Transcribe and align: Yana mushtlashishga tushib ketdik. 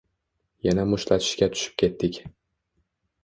Yana 0.67 0.85
mushtlashishga 0.93 1.49
tushib 1.55 1.77
ketdik. 1.83 2.17